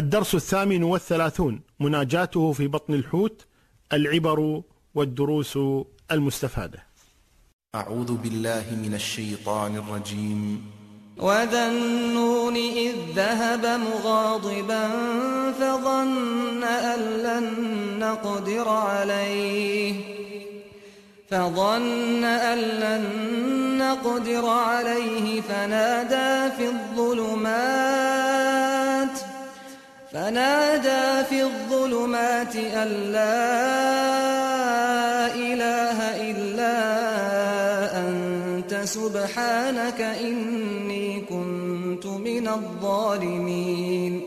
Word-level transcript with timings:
الدرس 0.00 0.34
الثامن 0.34 0.82
والثلاثون 0.82 1.60
مناجاته 1.80 2.52
في 2.52 2.66
بطن 2.66 2.94
الحوت 2.94 3.46
العبر 3.92 4.62
والدروس 4.94 5.58
المستفادة. 6.10 6.86
أعوذ 7.74 8.14
بالله 8.14 8.64
من 8.82 8.94
الشيطان 8.94 9.76
الرجيم. 9.76 10.62
وذا 11.18 11.70
النون 11.70 12.56
إذ 12.56 12.94
ذهب 13.16 13.66
مغاضبا 13.66 14.88
فظن 15.52 16.64
أن 16.64 17.00
لن 17.00 17.46
نقدر 17.98 18.68
عليه. 18.68 19.94
فظن 21.30 22.24
أن 22.24 22.58
لن 22.58 23.04
نقدر 23.78 24.46
عليه 24.46 25.40
فنادى 25.40 26.56
في 26.56 26.68
الظلمات 26.68 28.39
فنادى 30.12 31.24
في 31.28 31.42
الظلمات 31.42 32.56
أن 32.56 32.88
لا 33.12 33.44
إله 35.34 35.98
إلا 36.30 36.76
أنت 38.08 38.74
سبحانك 38.74 40.00
إني 40.00 41.20
كنت 41.20 42.06
من 42.06 42.48
الظالمين. 42.48 44.22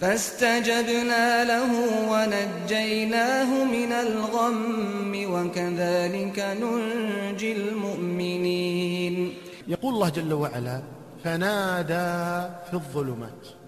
فاستجبنا 0.00 1.44
له 1.44 1.70
ونجيناه 2.10 3.64
من 3.64 3.92
الغم 3.92 5.12
وكذلك 5.32 6.38
ننجي 6.60 7.52
المؤمنين. 7.52 9.34
يقول 9.68 9.94
الله 9.94 10.08
جل 10.08 10.32
وعلا 10.32 10.82
فنادى 11.24 12.48
في 12.70 12.74
الظلمات. 12.74 13.63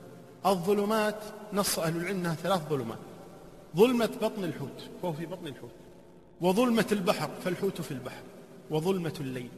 الظلمات 0.47 1.19
نص 1.53 1.79
أهل 1.79 1.97
العلم 1.97 2.17
أنها 2.17 2.35
ثلاث 2.35 2.61
ظلمات. 2.69 2.99
ظلمة 3.77 4.11
بطن 4.23 4.45
الحوت 4.45 4.83
فهو 5.03 5.13
في 5.13 5.27
بطن 5.27 5.47
الحوت. 5.47 5.71
وظلمة 6.41 6.87
البحر 6.93 7.31
فالحوت 7.45 7.81
في 7.81 7.91
البحر. 7.91 8.23
وظلمة 8.71 9.15
الليل. 9.21 9.49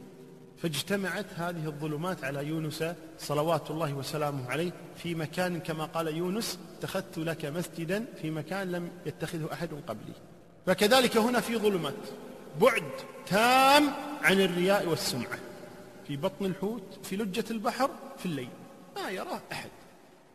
فاجتمعت 0.57 1.25
هذه 1.35 1.65
الظلمات 1.65 2.23
على 2.23 2.47
يونس 2.47 2.83
صلوات 3.19 3.71
الله 3.71 3.93
وسلامه 3.93 4.51
عليه 4.51 4.71
في 4.95 5.15
مكان 5.15 5.59
كما 5.59 5.85
قال 5.85 6.07
يونس 6.07 6.59
اتخذت 6.77 7.17
لك 7.17 7.45
مسجدا 7.45 8.05
في 8.21 8.31
مكان 8.31 8.71
لم 8.71 8.89
يتخذه 9.05 9.49
أحد 9.53 9.69
قبلي. 9.87 10.13
فكذلك 10.65 11.17
هنا 11.17 11.39
في 11.39 11.57
ظلمات. 11.57 11.93
بعد 12.61 12.83
تام 13.25 13.83
عن 14.21 14.41
الرياء 14.41 14.87
والسمعة. 14.87 15.39
في 16.07 16.17
بطن 16.17 16.45
الحوت 16.45 16.99
في 17.03 17.15
لجة 17.15 17.45
البحر 17.51 17.89
في 18.17 18.25
الليل. 18.25 18.49
ما 18.95 19.09
يراه 19.09 19.39
أحد. 19.51 19.69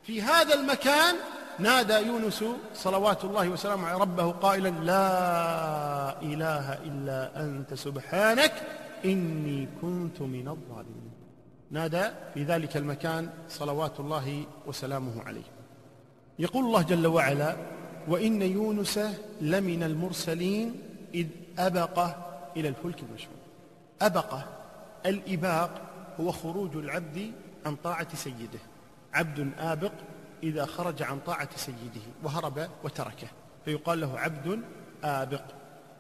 في 0.06 0.22
هذا 0.22 0.55
المكان 0.55 1.14
نادى 1.58 1.94
يونس 1.94 2.44
صلوات 2.74 3.24
الله 3.24 3.48
وسلامه 3.48 3.88
على 3.88 4.00
ربه 4.00 4.30
قائلا 4.30 4.69
لا 4.69 6.22
إله 6.22 6.72
إلا 6.72 7.44
أنت 7.44 7.74
سبحانك 7.74 8.52
إني 9.05 9.69
كنت 9.80 10.20
من 10.20 10.48
الظالمين. 10.48 11.10
نادى 11.70 12.05
في 12.34 12.44
ذلك 12.44 12.77
المكان 12.77 13.30
صلوات 13.48 14.00
الله 14.00 14.44
وسلامه 14.66 15.22
عليه. 15.22 15.48
يقول 16.38 16.64
الله 16.64 16.82
جل 16.82 17.06
وعلا 17.06 17.56
وإن 18.08 18.42
يونس 18.42 19.00
لمن 19.41 19.82
المرسلين 19.82 20.82
إذ 21.14 21.27
أبق 21.58 21.98
إلى 22.56 22.69
الفلك 22.69 23.02
المشحون. 23.08 23.36
أبق 24.02 24.38
الإباق 25.06 25.70
هو 26.20 26.32
خروج 26.32 26.77
العبد 26.77 27.32
عن 27.66 27.77
طاعة 27.77 28.16
سيده. 28.16 28.58
عبد 29.14 29.50
آبق 29.58 29.92
إذا 30.42 30.66
خرج 30.66 31.02
عن 31.02 31.18
طاعة 31.18 31.48
سيده 31.56 32.04
وهرب 32.22 32.68
وتركه. 32.84 33.28
فيقال 33.64 34.00
له 34.00 34.18
عبد 34.18 34.60
آبق. 35.04 35.42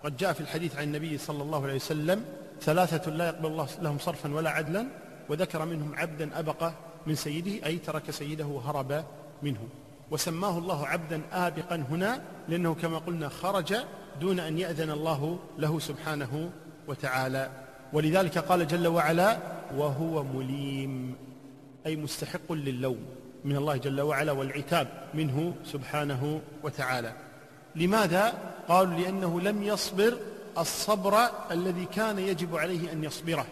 قد 0.04 0.16
جاء 0.16 0.32
في 0.32 0.40
الحديث 0.40 0.76
عن 0.76 0.84
النبي 0.84 1.18
صلى 1.18 1.42
الله 1.42 1.62
عليه 1.62 1.74
وسلم 1.74 2.24
ثلاثة 2.60 3.10
لا 3.10 3.26
يقبل 3.26 3.46
الله 3.46 3.68
لهم 3.82 3.98
صرفا 3.98 4.34
ولا 4.34 4.50
عدلا 4.50 4.86
وذكر 5.28 5.64
منهم 5.64 5.94
عبدا 5.94 6.38
أبق 6.38 6.70
من 7.06 7.14
سيده 7.14 7.66
أي 7.66 7.78
ترك 7.78 8.10
سيده 8.10 8.46
وهرب 8.46 9.04
منه. 9.42 9.68
وسماه 10.10 10.58
الله 10.58 10.86
عبدا 10.86 11.20
آبقا 11.32 11.76
هنا 11.90 12.22
لأنه 12.48 12.74
كما 12.74 12.98
قلنا 12.98 13.28
خرج 13.28 13.74
دون 14.20 14.40
أن 14.40 14.58
يأذن 14.58 14.90
الله 14.90 15.38
له 15.58 15.78
سبحانه 15.78 16.50
وتعالى. 16.88 17.50
ولذلك 17.92 18.38
قال 18.38 18.66
جل 18.66 18.86
وعلا 18.86 19.38
وهو 19.76 20.22
مليم. 20.22 21.16
أي 21.86 21.96
مستحق 21.96 22.52
للوم 22.52 22.98
من 23.44 23.56
الله 23.56 23.76
جل 23.76 24.00
وعلا 24.00 24.32
والعتاب 24.32 24.88
منه 25.14 25.54
سبحانه 25.64 26.40
وتعالى. 26.62 27.12
لماذا؟ 27.76 28.34
قالوا 28.68 28.94
لأنه 29.00 29.40
لم 29.40 29.62
يصبر 29.62 30.18
الصبر 30.58 31.18
الذي 31.50 31.84
كان 31.84 32.18
يجب 32.18 32.56
عليه 32.56 32.92
أن 32.92 33.04
يصبره. 33.04 33.46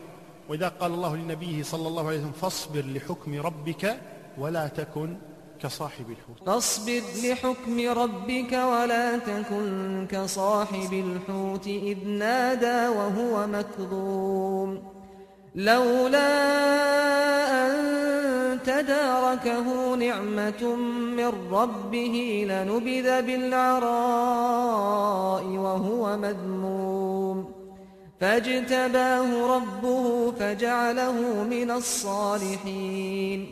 وإذا 0.48 0.69
قال 0.69 0.94
الله 0.94 1.16
لنبيه 1.16 1.62
صلى 1.62 1.88
الله 1.88 2.09
عليه 2.09 2.19
وسلم 2.19 2.32
فاصبر 2.32 2.84
لحكم 2.94 3.41
ربك 3.41 3.97
ولا 4.38 4.69
تكن 4.69 5.16
كصاحب 5.62 6.10
الحوت. 6.10 6.47
فاصبر 6.47 7.03
لحكم 7.25 7.88
ربك 7.88 8.53
ولا 8.53 9.19
تكن 9.19 10.06
كصاحب 10.10 10.93
الحوت 10.93 11.66
إذ 11.66 12.09
نادى 12.09 12.88
وهو 12.88 13.47
مكظوم. 13.47 14.93
لولا 15.54 16.32
أن 17.66 18.21
تداركه 18.64 19.94
نعمة 19.94 20.76
من 21.16 21.32
ربه 21.52 22.46
لنبذ 22.48 23.22
بالعراء 23.22 23.84
وهو 25.44 26.16
مذموم. 26.16 27.52
فاجتباه 28.20 29.56
ربه 29.56 30.32
فجعله 30.32 31.44
من 31.44 31.70
الصالحين. 31.70 33.46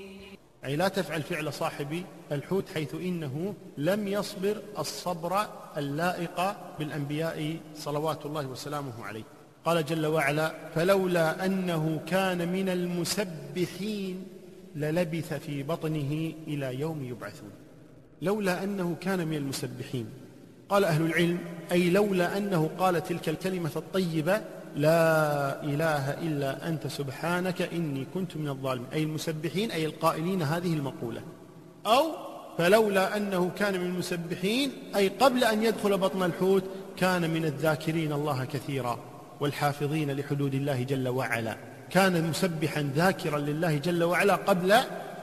أي 0.64 0.76
لا 0.76 0.88
تفعل 0.88 1.22
فعل 1.22 1.52
صاحب 1.52 2.02
الحوت 2.32 2.64
حيث 2.74 2.94
إنه 2.94 3.54
لم 3.78 4.08
يصبر 4.08 4.62
الصبر 4.78 5.46
اللائق 5.76 6.56
بالأنبياء 6.78 7.56
صلوات 7.76 8.26
الله 8.26 8.46
وسلامه 8.46 9.04
عليه. 9.04 9.22
قال 9.64 9.86
جل 9.86 10.06
وعلا 10.06 10.52
فلولا 10.74 11.46
أنه 11.46 12.00
كان 12.06 12.52
من 12.52 12.68
المسبحين 12.68 14.39
للبث 14.76 15.34
في 15.34 15.62
بطنه 15.62 16.32
إلى 16.46 16.80
يوم 16.80 17.04
يبعثون. 17.04 17.50
لولا 18.22 18.64
أنه 18.64 18.96
كان 19.00 19.28
من 19.28 19.36
المسبحين. 19.36 20.06
قال 20.68 20.84
أهل 20.84 21.06
العلم 21.06 21.38
أي 21.72 21.90
لولا 21.90 22.38
أنه 22.38 22.70
قال 22.78 23.04
تلك 23.04 23.28
الكلمة 23.28 23.70
الطيبة 23.76 24.42
لا 24.76 25.64
إله 25.64 26.10
إلا 26.10 26.68
أنت 26.68 26.86
سبحانك 26.86 27.62
إني 27.62 28.06
كنت 28.14 28.36
من 28.36 28.48
الظالمين. 28.48 28.86
أي 28.92 29.02
المسبحين 29.02 29.70
أي 29.70 29.86
القائلين 29.86 30.42
هذه 30.42 30.74
المقولة. 30.74 31.22
أو 31.86 32.04
فلولا 32.58 33.16
أنه 33.16 33.50
كان 33.58 33.80
من 33.80 33.86
المسبحين 33.86 34.72
أي 34.96 35.08
قبل 35.08 35.44
أن 35.44 35.62
يدخل 35.62 35.98
بطن 35.98 36.22
الحوت 36.22 36.64
كان 36.96 37.30
من 37.30 37.44
الذاكرين 37.44 38.12
الله 38.12 38.44
كثيرا 38.44 38.98
والحافظين 39.40 40.10
لحدود 40.10 40.54
الله 40.54 40.82
جل 40.82 41.08
وعلا. 41.08 41.56
كان 41.90 42.28
مسبحا 42.28 42.92
ذاكرا 42.94 43.38
لله 43.38 43.76
جل 43.76 44.04
وعلا 44.04 44.34
قبل 44.34 44.72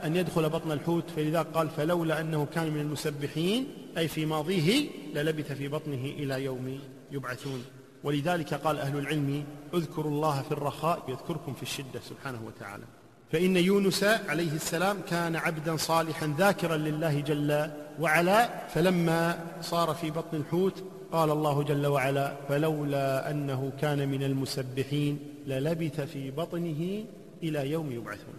أن 0.04 0.16
يدخل 0.16 0.50
بطن 0.50 0.72
الحوت 0.72 1.04
فلذا 1.16 1.42
قال 1.42 1.70
فلولا 1.70 2.22
أنه 2.22 2.48
كان 2.56 2.72
من 2.72 2.82
المسبحين 2.82 3.68
أي 3.98 4.08
في 4.08 4.26
ماضيه 4.26 4.90
للبث 5.16 5.52
في 5.52 5.68
بطنه 5.68 6.06
إلى 6.06 6.44
يوم 6.44 6.80
يبعثون. 7.12 7.66
ولذلك 8.04 8.54
قال 8.54 8.80
أهل 8.80 8.98
العلم 8.98 9.46
اذكروا 9.74 10.12
الله 10.12 10.42
في 10.42 10.52
الرخاء 10.52 11.04
يذكركم 11.08 11.54
في 11.54 11.64
الشدة 11.64 12.00
سبحانه 12.10 12.40
وتعالى. 12.46 12.84
فإن 13.32 13.58
يونس 13.58 14.04
عليه 14.04 14.52
السلام 14.52 14.98
كان 15.10 15.36
عبدا 15.36 15.78
صالحا 15.78 16.36
ذاكرا 16.38 16.78
لله 16.78 17.20
جل 17.20 17.72
وعلا 18.00 18.68
فلما 18.68 19.40
صار 19.62 19.94
في 19.94 20.12
بطن 20.12 20.38
الحوت 20.38 20.84
قال 21.12 21.32
الله 21.32 21.64
جل 21.64 21.88
وعلا 21.88 22.34
فلولا 22.50 23.32
أنه 23.32 23.72
كان 23.82 24.10
من 24.10 24.24
المسبحين 24.24 25.20
للبث 25.48 26.02
في 26.02 26.32
بطنه 26.32 27.04
إلى 27.44 27.72
يوم 27.72 27.92
يبعثون. 27.92 28.36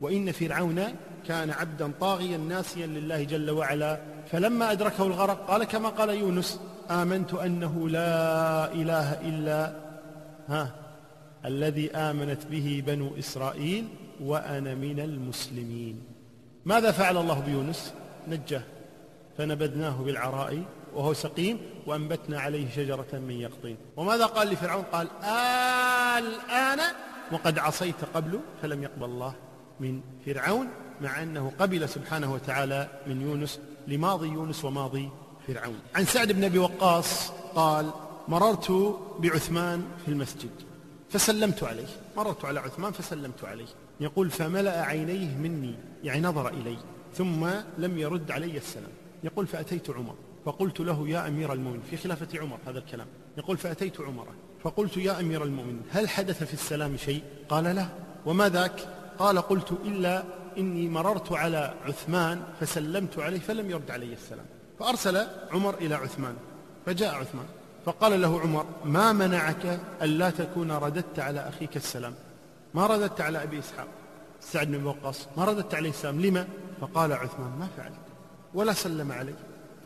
وإن 0.00 0.32
فرعون 0.32 0.82
كان 1.26 1.50
عبدا 1.50 1.92
طاغيا 2.00 2.36
ناسيا 2.36 2.86
لله 2.86 3.22
جل 3.24 3.50
وعلا. 3.50 4.00
فلما 4.32 4.72
أدركه 4.72 5.06
الغرق 5.06 5.46
قال 5.46 5.64
كما 5.64 5.88
قال 5.88 6.10
يونس 6.10 6.60
آمنت 6.90 7.34
أنه 7.34 7.88
لا 7.88 8.72
إله 8.72 9.12
إلا 9.12 9.74
ها 10.48 10.74
الذي 11.44 11.90
آمنت 11.90 12.46
به 12.50 12.82
بنو 12.86 13.18
إسرائيل 13.18 13.84
وأنا 14.20 14.74
من 14.74 15.00
المسلمين. 15.00 16.00
ماذا 16.64 16.90
فعل 16.90 17.16
الله 17.16 17.40
بيونس؟ 17.40 17.94
نجاه 18.28 18.62
فنبذناه 19.38 19.96
بالعراء. 20.02 20.62
وهو 20.96 21.12
سقيم 21.12 21.58
وأنبتنا 21.86 22.40
عليه 22.40 22.70
شجرة 22.70 23.12
من 23.12 23.30
يقطين. 23.30 23.76
وماذا 23.96 24.26
قال 24.26 24.48
لفرعون؟ 24.48 24.84
قال 24.92 25.08
الآن 26.18 26.80
وقد 27.32 27.58
عصيت 27.58 28.04
قبل 28.14 28.40
فلم 28.62 28.82
يقبل 28.82 29.04
الله 29.04 29.34
من 29.80 30.00
فرعون 30.26 30.68
مع 31.00 31.22
أنه 31.22 31.52
قبل 31.58 31.88
سبحانه 31.88 32.32
وتعالى 32.32 32.88
من 33.06 33.22
يونس 33.22 33.60
لماضي 33.86 34.28
يونس 34.28 34.64
وماضي 34.64 35.10
فرعون. 35.46 35.80
عن 35.94 36.04
سعد 36.04 36.32
بن 36.32 36.44
أبي 36.44 36.58
وقاص 36.58 37.30
قال 37.54 37.90
مررت 38.28 38.98
بعثمان 39.18 39.84
في 40.04 40.10
المسجد 40.10 40.50
فسلمت 41.10 41.62
عليه. 41.62 41.86
مررت 42.16 42.44
على 42.44 42.60
عثمان 42.60 42.92
فسلمت 42.92 43.44
عليه. 43.44 43.66
يقول 44.00 44.30
فملأ 44.30 44.82
عينيه 44.82 45.34
مني 45.34 45.74
يعني 46.04 46.20
نظر 46.20 46.48
إلي 46.48 46.76
ثم 47.14 47.46
لم 47.78 47.98
يرد 47.98 48.30
علي 48.30 48.56
السلام. 48.56 48.92
يقول 49.24 49.46
فأتيت 49.46 49.90
عمر. 49.90 50.14
فقلت 50.46 50.80
له 50.80 51.08
يا 51.08 51.28
أمير 51.28 51.52
المؤمنين 51.52 51.82
في 51.90 51.96
خلافة 51.96 52.40
عمر 52.40 52.58
هذا 52.66 52.78
الكلام 52.78 53.06
يقول 53.38 53.56
فأتيت 53.56 54.00
عمر 54.00 54.26
فقلت 54.62 54.96
يا 54.96 55.20
أمير 55.20 55.44
المؤمنين 55.44 55.82
هل 55.90 56.08
حدث 56.08 56.44
في 56.44 56.54
السلام 56.54 56.96
شيء؟ 56.96 57.22
قال 57.48 57.64
لا. 57.64 57.86
وما 58.26 58.48
ذاك؟ 58.48 58.80
قال 59.18 59.38
قلت 59.38 59.72
إلا 59.72 60.24
إني 60.58 60.88
مررت 60.88 61.32
على 61.32 61.74
عثمان 61.86 62.42
فسلمت 62.60 63.18
عليه 63.18 63.38
فلم 63.38 63.70
يرد 63.70 63.90
علي 63.90 64.12
السلام. 64.12 64.46
فأرسل 64.78 65.26
عمر 65.52 65.74
إلى 65.74 65.94
عثمان 65.94 66.36
فجاء 66.86 67.14
عثمان 67.14 67.46
فقال 67.86 68.20
له 68.20 68.40
عمر 68.40 68.66
ما 68.84 69.12
منعك 69.12 69.80
ألا 70.02 70.30
تكون 70.30 70.72
رددت 70.72 71.18
على 71.18 71.48
أخيك 71.48 71.76
السلام؟ 71.76 72.14
ما 72.74 72.86
رددت 72.86 73.20
على 73.20 73.42
أبي 73.42 73.58
إسحاق؟ 73.58 73.88
سعد 74.40 74.66
بن 74.66 74.84
وقاص 74.84 75.28
ما 75.36 75.44
رددت 75.44 75.74
عليه 75.74 75.90
السلام 75.90 76.20
لما؟ 76.20 76.48
فقال 76.80 77.12
عثمان 77.12 77.50
ما 77.58 77.68
فعلت 77.76 78.06
ولا 78.54 78.72
سلم 78.72 79.12
علي. 79.12 79.34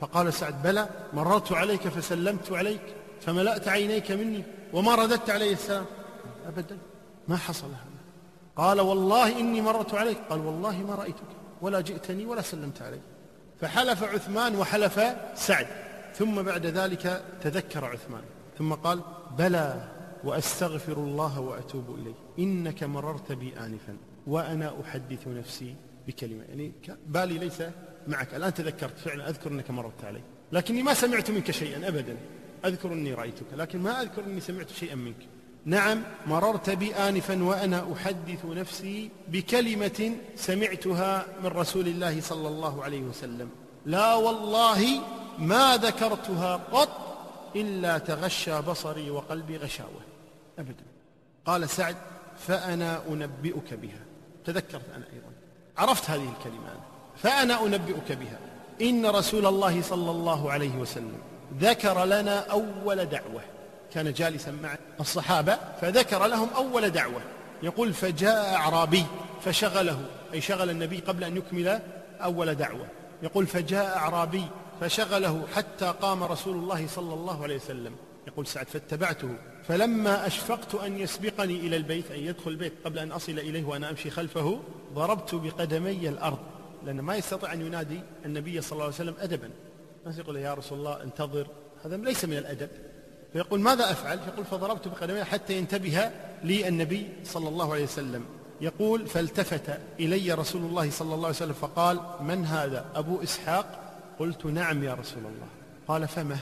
فقال 0.01 0.33
سعد 0.33 0.63
بلى 0.63 0.89
مررت 1.13 1.53
عليك 1.53 1.89
فسلمت 1.89 2.53
عليك 2.53 2.83
فملأت 3.21 3.69
عينيك 3.69 4.11
مني 4.11 4.45
وما 4.73 4.95
رددت 4.95 5.31
علي 5.31 5.53
السلام. 5.53 5.85
أبدا 6.47 6.79
ما 7.29 7.37
حصل 7.37 7.67
هذا. 7.67 8.01
قال 8.57 8.81
والله 8.81 9.41
إني 9.41 9.61
مررت 9.61 9.95
عليك. 9.95 10.19
قال 10.31 10.47
والله 10.47 10.77
ما 10.79 10.95
رأيتك 10.95 11.31
ولا 11.63 11.81
جئتني 11.81 12.27
ولا 12.27 12.43
سلمت 12.43 12.83
علي 12.83 13.01
فحلف 13.61 14.03
عثمان 14.03 14.57
وحلف 14.57 15.01
سعد 15.35 15.67
ثم 16.15 16.43
بعد 16.43 16.67
ذلك 16.67 17.23
تذكر 17.41 17.85
عثمان 17.85 18.23
ثم 18.59 18.73
قال 18.73 19.01
بلى 19.39 19.89
وأستغفر 20.25 20.93
الله 20.93 21.41
وأتوب 21.41 21.99
إليه 21.99 22.15
إنك 22.39 22.85
مررت 22.85 23.33
بي 23.33 23.59
آنفا 23.59 23.97
وأنا 24.27 24.75
أحدث 24.81 25.29
نفسي 25.29 25.75
بكلمة. 26.07 26.45
يعني 26.49 26.73
بالي 27.07 27.39
ليس 27.39 27.63
معك. 28.11 28.35
الآن 28.35 28.55
تذكرت 28.55 28.99
فعلا 28.99 29.29
أذكر 29.29 29.51
أنك 29.51 29.71
مررت 29.71 30.05
علي. 30.05 30.23
لكني 30.53 30.83
ما 30.83 30.95
سمعت 30.95 31.31
منك 31.31 31.51
شيئا 31.51 31.89
أبدا. 31.89 32.17
أذكر 32.65 32.93
أني 32.93 33.15
رأيتك 33.15 33.47
لكن 33.57 33.79
ما 33.79 34.03
أذكر 34.03 34.25
أني 34.25 34.41
سمعت 34.41 34.71
شيئا 34.71 34.95
منك. 34.95 35.17
نعم 35.65 36.03
مررت 36.27 36.71
بي 36.71 36.95
آنفا 36.95 37.43
وأنا 37.43 37.93
أحدث 37.93 38.45
نفسي 38.45 39.11
بكلمة 39.29 40.17
سمعتها 40.37 41.27
من 41.43 41.47
رسول 41.47 41.89
الله 41.89 42.21
صلى 42.21 42.49
الله 42.49 42.85
عليه 42.85 43.01
وسلم. 43.01 43.51
لا 43.87 44.15
والله 44.15 45.01
ما 45.39 45.77
ذكرتها 45.77 46.57
قط 46.57 46.89
إلا 47.57 47.99
تغشى 47.99 48.61
بصري 48.61 49.11
وقلبي 49.11 49.57
غشاوة. 49.57 50.01
أبدا. 50.59 50.85
قال 51.47 51.69
سعد 51.69 51.97
فأنا 52.39 53.03
أنبئك 53.09 53.75
بها. 53.75 54.05
تذكرت 54.45 54.91
أنا 54.97 55.05
أيضا. 55.13 55.33
عرفت 55.79 56.11
هذه 56.11 56.33
الكلمة 56.39 56.90
فأنا 57.23 57.67
أنبئك 57.67 58.13
بها. 58.13 58.39
إن 58.83 59.07
رسول 59.07 59.47
الله 59.47 59.83
صلى 59.83 60.11
الله 60.11 60.53
عليه 60.53 60.77
وسلم 60.77 61.19
ذكر 61.61 62.05
لنا 62.05 62.39
أول 62.51 63.07
دعوة. 63.07 63.43
كان 63.95 64.13
جالسا 64.13 64.51
مع 64.63 64.77
الصحابة 65.01 65.59
فذكر 65.81 66.27
لهم 66.27 66.49
أول 66.57 66.91
دعوة. 66.91 67.21
يقول 67.63 67.93
فجاء 67.93 68.55
أعرابي 68.55 69.05
فشغله. 69.45 70.01
أي 70.35 70.41
شغل 70.41 70.71
النبي 70.71 70.99
قبل 70.99 71.25
أن 71.25 71.37
يكمل 71.37 71.81
أول 72.23 72.55
دعوة. 72.55 72.87
يقول 73.23 73.47
فجاء 73.47 73.97
أعرابي 73.97 74.45
فشغله 74.81 75.45
حتى 75.55 75.95
قام 76.03 76.23
رسول 76.23 76.57
الله 76.57 76.87
صلى 76.87 77.15
الله 77.15 77.43
عليه 77.43 77.57
وسلم. 77.57 77.93
يقول 78.27 78.47
سعد 78.47 78.69
فاتبعته. 78.69 79.29
فلما 79.69 80.27
أشفقت 80.27 80.75
أن 80.75 80.99
يسبقني 80.99 81.57
إلى 81.57 81.77
البيت 81.77 82.11
أن 82.11 82.19
يدخل 82.19 82.51
البيت 82.51 82.73
قبل 82.85 82.99
أن 82.99 83.13
أصل 83.13 83.33
إليه 83.33 83.65
وأنا 83.65 83.91
أمشي 83.91 84.11
خلفه 84.11 84.61
ضربت 84.95 85.35
بقدمي 85.35 86.09
الأرض. 86.09 86.39
لأنه 86.85 87.03
ما 87.03 87.17
يستطيع 87.17 87.53
أن 87.53 87.67
ينادي 87.67 88.01
النبي 88.25 88.61
صلى 88.61 88.73
الله 88.73 88.85
عليه 88.85 88.95
وسلم 88.95 89.15
أدبا. 89.21 89.51
ما 90.07 90.15
يقول 90.19 90.37
يا 90.37 90.55
رسول 90.55 90.79
الله 90.79 91.03
انتظر. 91.03 91.47
هذا 91.85 91.97
ليس 91.97 92.25
من 92.25 92.37
الأدب. 92.37 92.69
فيقول 93.33 93.61
ماذا 93.61 93.91
أفعل؟ 93.91 94.19
فيقول 94.19 94.45
فضربت 94.45 94.89
بقدمي 94.89 95.25
حتى 95.25 95.59
ينتبه 95.59 96.11
لي 96.45 96.69
النبي 96.69 97.09
صلى 97.25 97.49
الله 97.49 97.73
عليه 97.73 97.85
وسلم. 97.85 98.25
يقول 98.61 99.07
فالتفت 99.07 99.81
إلي 100.01 100.33
رسول 100.33 100.63
الله 100.63 100.91
صلى 100.91 101.15
الله 101.15 101.27
عليه 101.27 101.37
وسلم 101.37 101.53
فقال 101.53 102.01
من 102.21 102.45
هذا؟ 102.45 102.85
أبو 102.95 103.23
إسحاق. 103.23 103.97
قلت 104.19 104.47
نعم 104.47 104.85
يا 104.85 104.95
رسول 104.95 105.23
الله. 105.23 105.49
قال 105.89 106.09
فمه. 106.09 106.39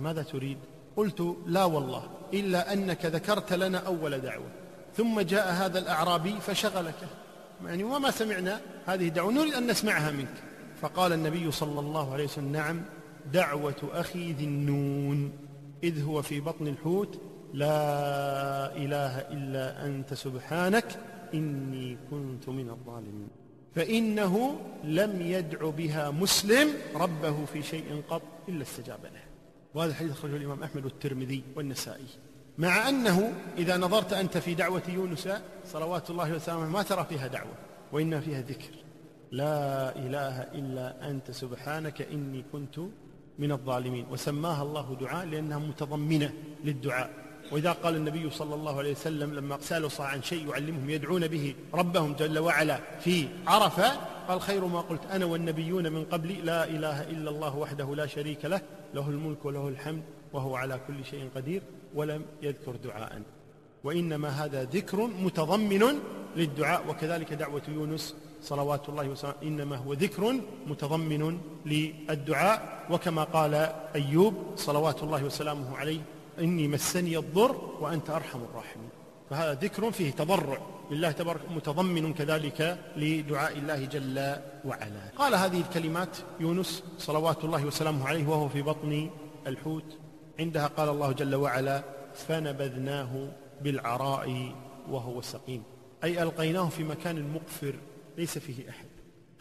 ماذا 0.00 0.22
تريد؟ 0.22 0.58
قلت 0.96 1.36
لا 1.46 1.64
والله 1.64 2.10
إلا 2.34 2.72
أنك 2.72 3.06
ذكرت 3.06 3.52
لنا 3.52 3.78
أول 3.78 4.20
دعوة. 4.20 4.48
ثم 4.96 5.20
جاء 5.20 5.52
هذا 5.52 5.78
الأعرابي 5.78 6.40
فشغلك. 6.40 6.94
يعني 7.64 7.84
وما 7.84 8.10
سمعنا 8.10 8.60
هذه 8.86 9.08
دعوة 9.08 9.32
نريد 9.32 9.54
أن 9.54 9.66
نسمعها 9.66 10.10
منك. 10.10 10.34
فقال 10.80 11.12
النبي 11.12 11.50
صلى 11.50 11.80
الله 11.80 12.12
عليه 12.12 12.24
وسلم 12.24 12.52
نعم 12.52 12.82
دعوة 13.32 13.90
أخي 13.92 14.32
ذي 14.32 14.44
النون 14.44 15.32
إذ 15.84 16.02
هو 16.02 16.22
في 16.22 16.40
بطن 16.40 16.66
الحوت 16.68 17.20
لا 17.54 18.76
إله 18.76 19.18
إلا 19.18 19.86
أنت 19.86 20.14
سبحانك 20.14 20.84
إني 21.34 21.98
كنت 22.10 22.48
من 22.48 22.70
الظالمين. 22.70 23.28
فإنه 23.74 24.60
لم 24.84 25.22
يدع 25.22 25.70
بها 25.70 26.10
مسلم 26.10 26.68
ربه 26.94 27.44
في 27.44 27.62
شيء 27.62 28.02
قط 28.08 28.22
إلا 28.48 28.62
استجاب 28.62 29.00
له. 29.04 29.22
وهذا 29.74 29.90
الحديث 29.90 30.12
أخرجه 30.12 30.36
الإمام 30.36 30.62
أحمد 30.62 30.84
والترمذي 30.84 31.42
والنسائي. 31.56 32.06
مع 32.58 32.88
أنه 32.88 33.32
إذا 33.58 33.76
نظرت 33.76 34.12
أنت 34.12 34.38
في 34.38 34.54
دعوة 34.54 34.82
يونس 34.88 35.28
صلوات 35.66 36.10
الله 36.10 36.32
وسلامه 36.32 36.68
ما 36.68 36.82
ترى 36.82 37.06
فيها 37.08 37.26
دعوة 37.26 37.52
وإنما 37.92 38.20
فيها 38.20 38.40
ذكر. 38.40 38.70
لا 39.30 39.96
إله 39.96 40.42
إلا 40.42 41.10
أنت 41.10 41.30
سبحانك 41.30 42.02
إني 42.02 42.44
كنت 42.52 42.78
من 43.38 43.52
الظالمين. 43.52 44.06
وسماها 44.10 44.62
الله 44.62 44.96
دعاء 45.00 45.26
لأنها 45.26 45.58
متضمنة 45.58 46.32
للدعاء. 46.64 47.10
وإذا 47.52 47.72
قال 47.72 47.96
النبي 47.96 48.30
صلى 48.30 48.54
الله 48.54 48.78
عليه 48.78 48.90
وسلم 48.92 49.34
لما 49.34 49.58
سألوا 49.60 49.88
صلى 49.88 50.06
عن 50.06 50.22
شيء 50.22 50.48
يعلمهم 50.48 50.90
يدعون 50.90 51.26
به 51.26 51.54
ربهم 51.74 52.12
جل 52.12 52.38
وعلا 52.38 52.80
في 53.00 53.28
عرفة 53.46 53.92
قال 54.28 54.40
خير 54.40 54.64
ما 54.64 54.80
قلت 54.80 55.06
أنا 55.10 55.24
والنبيون 55.24 55.92
من 55.92 56.04
قبلي 56.04 56.34
لا 56.34 56.64
إله 56.64 57.02
إلا 57.02 57.30
الله 57.30 57.56
وحده 57.56 57.94
لا 57.94 58.06
شريك 58.06 58.44
له 58.44 58.60
له 58.94 59.08
الملك 59.08 59.44
وله 59.44 59.68
الحمد 59.68 60.02
وهو 60.32 60.56
على 60.56 60.80
كل 60.86 61.04
شيء 61.04 61.30
قدير. 61.36 61.62
ولم 61.96 62.22
يذكر 62.42 62.76
دعاء. 62.76 63.22
وإنما 63.84 64.28
هذا 64.28 64.64
ذكر 64.64 65.06
متضمن 65.06 65.84
للدعاء 66.36 66.84
وكذلك 66.88 67.32
دعوة 67.32 67.62
يونس 67.68 68.14
صلوات 68.42 68.88
الله 68.88 69.08
وسلامه 69.08 69.36
إنما 69.42 69.76
هو 69.76 69.92
ذكر 69.92 70.40
متضمن 70.66 71.38
للدعاء. 71.66 72.86
وكما 72.90 73.24
قال 73.24 73.54
أيوب 73.94 74.34
صلوات 74.56 75.02
الله 75.02 75.24
وسلامه 75.24 75.76
عليه 75.76 76.00
إني 76.38 76.68
مسني 76.68 77.18
الضر 77.18 77.56
وأنت 77.80 78.10
أرحم 78.10 78.38
الراحمين. 78.38 78.88
فهذا 79.30 79.54
ذكر 79.54 79.90
فيه 79.90 80.10
تضرع 80.10 80.58
لله 80.90 81.10
تبارك 81.10 81.40
متضمن 81.50 82.14
كذلك 82.14 82.78
لدعاء 82.96 83.58
الله 83.58 83.84
جل 83.84 84.36
وعلا. 84.64 85.04
قال 85.16 85.34
هذه 85.34 85.60
الكلمات 85.60 86.16
يونس 86.40 86.82
صلوات 86.98 87.44
الله 87.44 87.66
وسلامه 87.66 88.08
عليه 88.08 88.26
وهو 88.28 88.48
في 88.48 88.62
بطن 88.62 89.10
الحوت. 89.46 89.98
عندها 90.38 90.66
قال 90.66 90.88
الله 90.88 91.12
جل 91.12 91.34
وعلا 91.34 91.82
فنبذناه 92.14 93.28
بالعراء 93.62 94.54
وهو 94.90 95.20
سقيم. 95.20 95.62
أي 96.04 96.22
ألقيناه 96.22 96.68
في 96.68 96.84
مكان 96.84 97.32
مقفر 97.32 97.74
ليس 98.18 98.38
فيه 98.38 98.70
أحد. 98.70 98.86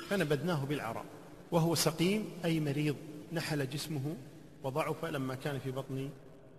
فنبذناه 0.09 0.65
بالعراء 0.65 1.05
وهو 1.51 1.75
سقيم 1.75 2.25
أي 2.45 2.59
مريض 2.59 2.95
نحل 3.33 3.69
جسمه 3.69 4.15
وضعف 4.63 5.05
لما 5.05 5.35
كان 5.35 5.59
في 5.59 5.71
بطن 5.71 6.09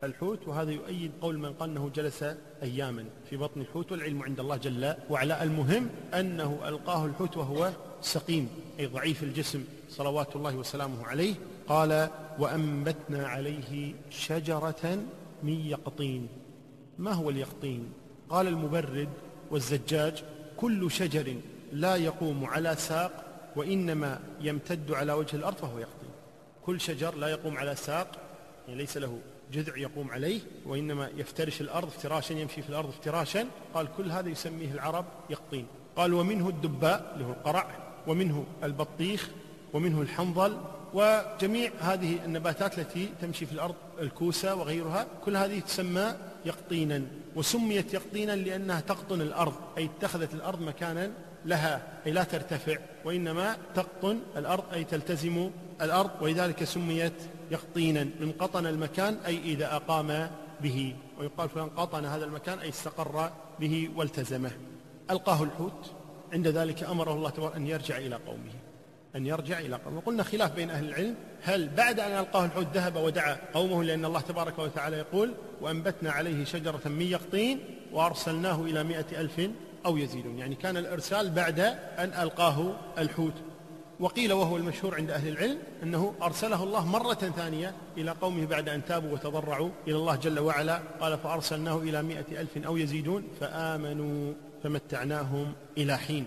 الحوت. 0.04 0.48
وهذا 0.48 0.70
يؤيد 0.70 1.12
قول 1.20 1.38
من 1.38 1.52
قال 1.52 1.70
أنه 1.70 1.90
جلس 1.94 2.24
أياما 2.62 3.04
في 3.30 3.36
بطن 3.36 3.60
الحوت. 3.60 3.92
والعلم 3.92 4.22
عند 4.22 4.40
الله 4.40 4.56
جل 4.56 4.94
وعلا 5.10 5.42
المهم 5.42 5.88
أنه 6.14 6.58
ألقاه 6.68 7.06
الحوت 7.06 7.36
وهو 7.36 7.72
سقيم 8.00 8.48
أي 8.78 8.86
ضعيف 8.86 9.22
الجسم. 9.22 9.64
صلوات 9.88 10.36
الله 10.36 10.56
وسلامه 10.56 11.06
عليه. 11.06 11.34
قال 11.68 12.10
وأنبتنا 12.38 13.28
عليه 13.28 13.94
شجرة 14.10 14.98
من 15.42 15.66
يقطين. 15.66 16.28
ما 16.98 17.12
هو 17.12 17.30
اليقطين؟ 17.30 17.92
قال 18.28 18.46
المبرد 18.46 19.08
والزجاج 19.50 20.24
كل 20.56 20.90
شجر 20.90 21.34
لا 21.72 21.96
يقوم 21.96 22.44
على 22.44 22.76
ساق 22.76 23.24
وإنما 23.56 24.20
يمتد 24.40 24.92
على 24.92 25.12
وجه 25.12 25.36
الأرض 25.36 25.56
فهو 25.56 25.78
يقطين. 25.78 26.10
كل 26.62 26.80
شجر 26.80 27.14
لا 27.14 27.28
يقوم 27.28 27.56
على 27.56 27.74
ساق 27.76 28.08
يعني 28.68 28.78
ليس 28.80 28.96
له 28.96 29.18
جذع 29.52 29.76
يقوم 29.76 30.10
عليه 30.10 30.40
وإنما 30.66 31.10
يفترش 31.16 31.60
الأرض 31.60 31.88
افتراشا 31.88 32.32
يمشي 32.32 32.62
في 32.62 32.68
الأرض 32.68 32.88
افتراشا. 32.88 33.46
قال 33.74 33.88
كل 33.96 34.10
هذا 34.10 34.28
يسميه 34.28 34.72
العرب 34.72 35.04
يقطين. 35.30 35.66
قال 35.96 36.14
ومنه 36.14 36.48
الدباء 36.48 37.12
اللي 37.14 37.24
هو 37.24 37.30
القرع 37.30 37.66
ومنه 38.06 38.44
البطيخ 38.62 39.30
ومنه 39.72 40.00
الحنظل 40.00 40.56
وجميع 40.94 41.70
هذه 41.80 42.24
النباتات 42.24 42.78
التي 42.78 43.08
تمشي 43.20 43.46
في 43.46 43.52
الأرض 43.52 43.74
الكوسة 44.00 44.54
وغيرها 44.54 45.06
كل 45.24 45.36
هذه 45.36 45.58
تسمى 45.58 46.14
يقطينا. 46.44 47.02
وسميت 47.36 47.94
يقطينا 47.94 48.32
لأنها 48.32 48.80
تقطن 48.80 49.20
الأرض 49.20 49.54
أي 49.78 49.84
اتخذت 49.84 50.34
الأرض 50.34 50.62
مكانا 50.62 51.12
لها 51.44 51.82
أي 52.06 52.12
لا 52.12 52.24
ترتفع 52.24 52.76
وإنما 53.04 53.56
تقطن 53.74 54.20
الأرض 54.36 54.64
أي 54.72 54.84
تلتزم 54.84 55.50
الأرض. 55.82 56.10
ولذلك 56.20 56.64
سميت 56.64 57.12
يقطينا 57.50 58.04
من 58.04 58.32
قطن 58.38 58.66
المكان 58.66 59.16
أي 59.26 59.38
إذا 59.38 59.76
أقام 59.76 60.30
به. 60.60 60.96
ويقال 61.18 61.48
فلان 61.48 61.68
قطن 61.68 62.04
هذا 62.04 62.24
المكان 62.24 62.58
أي 62.58 62.68
استقر 62.68 63.30
به 63.60 63.90
والتزمه. 63.96 64.50
ألقاه 65.10 65.42
الحوت. 65.42 65.92
عند 66.32 66.48
ذلك 66.48 66.84
أمره 66.84 67.12
الله 67.12 67.30
تبارك 67.30 67.56
أن 67.56 67.66
يرجع 67.66 67.96
إلى 67.96 68.14
قومه. 68.14 68.65
أن 69.16 69.26
يرجع 69.26 69.58
إلى 69.58 69.76
قومه. 69.76 69.96
وقلنا 69.96 70.22
خلاف 70.22 70.52
بين 70.52 70.70
أهل 70.70 70.88
العلم. 70.88 71.14
هل 71.42 71.68
بعد 71.68 72.00
أن 72.00 72.18
ألقاه 72.18 72.44
الحوت 72.44 72.66
ذهب 72.74 72.96
ودعا 72.96 73.36
قومه 73.54 73.84
لأن 73.84 74.04
الله 74.04 74.20
تبارك 74.20 74.58
وتعالى 74.58 74.96
يقول 74.96 75.34
وأنبتنا 75.60 76.10
عليه 76.10 76.44
شجرة 76.44 76.80
من 76.84 77.02
يقطين 77.02 77.60
وأرسلناه 77.92 78.62
إلى 78.62 78.84
مائة 78.84 79.20
ألف 79.20 79.50
أو 79.86 79.96
يزيدون. 79.96 80.38
يعني 80.38 80.54
كان 80.54 80.76
الإرسال 80.76 81.30
بعد 81.30 81.60
أن 81.98 82.12
ألقاه 82.22 82.76
الحوت. 82.98 83.32
وقيل 84.00 84.32
وهو 84.32 84.56
المشهور 84.56 84.94
عند 84.94 85.10
أهل 85.10 85.28
العلم 85.28 85.58
أنه 85.82 86.14
أرسله 86.22 86.62
الله 86.62 86.86
مرة 86.86 87.14
ثانية 87.14 87.74
إلى 87.96 88.10
قومه 88.10 88.46
بعد 88.46 88.68
أن 88.68 88.84
تابوا 88.84 89.12
وتضرعوا 89.12 89.70
إلى 89.88 89.96
الله 89.96 90.16
جل 90.16 90.38
وعلا. 90.38 90.80
قال 91.00 91.18
فأرسلناه 91.18 91.78
إلى 91.78 92.02
مائة 92.02 92.40
ألف 92.40 92.66
أو 92.66 92.76
يزيدون. 92.76 93.24
فآمنوا 93.40 94.32
فمتعناهم 94.62 95.52
إلى 95.78 95.98
حين. 95.98 96.26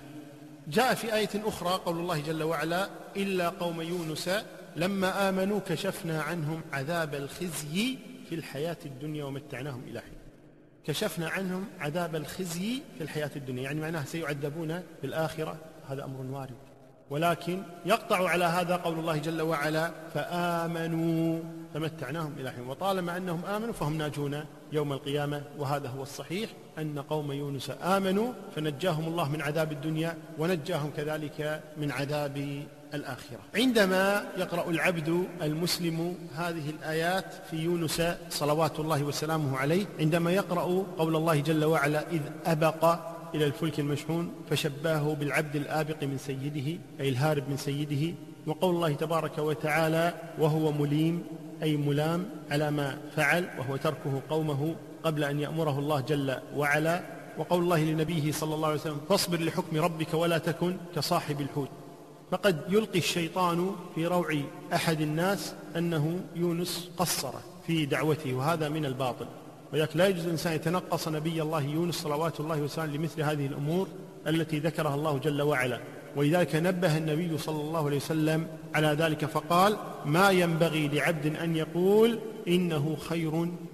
جاء 0.70 0.94
في 0.94 1.14
آية 1.16 1.30
أخرى 1.36 1.74
قول 1.86 1.98
الله 1.98 2.20
جل 2.20 2.44
وعلا 2.44 2.90
إلا 3.18 3.50
قوم 3.50 3.82
يونس 3.82 4.30
لما 4.76 5.30
آمنوا 5.30 5.60
كشفنا 5.68 6.22
عنهم 6.22 6.62
عذاب 6.74 7.16
الخزي 7.16 7.98
في 8.30 8.36
الحياة 8.36 8.78
الدنيا 8.86 9.26
ومتعناهم 9.26 9.84
إلى 9.88 10.00
حين. 10.00 10.14
كشفنا 10.86 11.30
عنهم 11.30 11.66
عذاب 11.80 12.16
الخزي 12.16 12.82
في 12.98 13.04
الحياة 13.04 13.32
الدنيا. 13.36 13.64
يعني 13.64 13.82
معناها 13.82 14.06
سيعذبون 14.06 14.84
في 15.02 15.08
الآخرة. 15.08 15.58
هذا 15.90 16.06
أمر 16.06 16.26
وارد. 16.38 16.56
ولكن 17.10 17.64
يقطع 17.86 18.30
على 18.30 18.46
هذا 18.46 18.76
قول 18.76 19.00
الله 19.00 19.18
جل 19.18 19.42
وعلا 19.42 19.92
فآمنوا 20.14 21.40
فمتعناهم 21.74 22.36
إلى 22.38 22.52
حين. 22.52 22.68
وطالما 22.68 23.18
أنهم 23.18 23.46
آمنوا 23.46 23.74
فهم 23.74 23.98
ناجون. 23.98 24.46
يوم 24.72 24.94
القيامة 24.94 25.42
وهذا 25.58 25.88
هو 25.88 26.04
الصحيح 26.04 26.50
أن 26.78 27.00
قوم 27.00 27.32
يونس 27.32 27.72
آمنوا 27.82 28.34
فنجاهم 28.56 29.08
الله 29.08 29.30
من 29.30 29.42
عذاب 29.42 29.72
الدنيا 29.72 30.18
ونجاهم 30.38 30.92
كذلك 30.98 31.64
من 31.78 31.92
عذاب 31.92 32.64
الآخرة. 32.94 33.40
عندما 33.56 34.28
يقرأ 34.38 34.70
العبد 34.70 35.24
المسلم 35.42 36.16
هذه 36.36 36.70
الآيات 36.70 37.26
في 37.52 37.58
يونس 37.58 38.02
صلوات 38.30 38.80
الله 38.80 39.04
وسلامه 39.04 39.58
عليه 39.58 39.86
عندما 40.00 40.32
يقرأ 40.32 40.86
قول 40.98 41.16
الله 41.16 41.40
جل 41.40 41.66
وعلا 41.66 42.12
إذ 42.12 42.22
أبق 42.46 43.00
إلى 43.36 43.46
الفلك 43.46 43.80
المشحون 43.80 44.34
فشباه 44.50 45.14
بالعبد 45.14 45.56
الآبق 45.56 46.04
من 46.04 46.18
سيده 46.18 46.80
أي 47.00 47.10
الهارب 47.10 47.50
من 47.50 47.58
سيده. 47.58 48.16
وقول 48.48 48.76
الله 48.76 48.94
تبارك 48.94 49.38
وتعالى 49.38 50.14
وهو 50.40 50.72
مليم 50.72 51.24
أي 51.64 51.78
ملام 51.78 52.26
على 52.52 52.72
ما 52.72 52.98
فعل 53.16 53.50
وهو 53.60 53.76
تركه 53.76 54.22
قومه 54.30 54.76
قبل 55.04 55.24
أن 55.24 55.40
يأمره 55.40 55.80
الله 55.80 56.00
جل 56.00 56.36
وعلا 56.56 57.02
وقول 57.38 57.64
الله 57.64 57.84
لنبيه 57.84 58.32
صلى 58.32 58.56
الله 58.56 58.68
عليه 58.68 58.80
وسلم 58.80 59.02
فاصبر 59.10 59.42
لحكم 59.42 59.78
ربك 59.78 60.14
ولا 60.14 60.38
تكن 60.38 60.78
كصاحب 60.96 61.42
الحوت. 61.42 61.70
فقد 62.32 62.62
يلقي 62.70 63.00
الشيطان 63.00 63.76
في 63.96 64.08
روع 64.08 64.36
أحد 64.74 65.02
الناس 65.02 65.54
أنه 65.78 66.20
يونس 66.36 66.90
قصر 66.98 67.34
في 67.68 67.86
دعوته 67.86 68.34
وهذا 68.34 68.70
من 68.70 68.86
الباطل. 68.86 69.26
ولذلك 69.74 69.98
لا 69.98 70.08
يجوز 70.08 70.26
الإنسان 70.26 70.54
يتنقص 70.54 71.08
نبي 71.08 71.42
الله 71.42 71.62
يونس 71.62 71.96
صلوات 71.96 72.40
الله 72.40 72.62
وسلامه 72.62 72.94
لمثل 72.94 73.22
هذه 73.22 73.46
الأمور 73.46 73.88
التي 74.28 74.60
ذكرها 74.60 74.96
الله 74.96 75.18
جل 75.18 75.42
وعلا. 75.42 75.80
ولذلك 76.16 76.56
نبه 76.56 76.98
النبي 76.98 77.38
صلى 77.38 77.62
الله 77.62 77.86
عليه 77.86 77.98
وسلم 77.98 78.48
على 78.76 78.88
ذلك 78.88 79.26
فقال 79.26 79.78
ما 80.06 80.30
ينبغي 80.32 80.88
لعبد 80.88 81.36
أن 81.36 81.56
يقول 81.56 82.20
إنه 82.48 82.98
خير 83.00 83.32